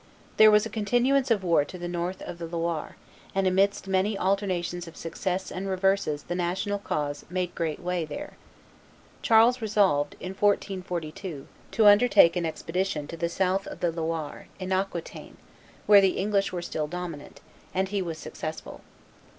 There 0.37 0.49
was 0.49 0.65
a 0.65 0.69
continuance 0.71 1.29
of 1.29 1.43
war 1.43 1.63
to 1.63 1.77
the 1.77 1.87
north 1.87 2.23
of 2.23 2.39
the 2.39 2.47
Loire; 2.47 2.95
and 3.35 3.45
amidst 3.45 3.87
many 3.87 4.17
alternations 4.17 4.87
of 4.87 4.97
successes 4.97 5.51
and 5.51 5.67
reverses 5.69 6.23
the 6.23 6.33
national 6.33 6.79
cause 6.79 7.23
made 7.29 7.53
great 7.53 7.79
way 7.79 8.03
there. 8.05 8.33
Charles 9.21 9.61
resolved, 9.61 10.13
in 10.19 10.29
1442, 10.33 11.45
to 11.73 11.85
undertake 11.85 12.35
an 12.35 12.47
expedition 12.47 13.05
to 13.09 13.15
the 13.15 13.29
south 13.29 13.67
of 13.67 13.79
the 13.79 13.91
Loire, 13.91 14.47
in 14.59 14.71
Aquitaine, 14.71 15.37
where 15.85 16.01
the 16.01 16.17
English 16.17 16.51
were 16.51 16.63
still 16.63 16.87
dominant; 16.87 17.39
and 17.71 17.89
he 17.89 18.01
was 18.01 18.17
successful. 18.17 18.81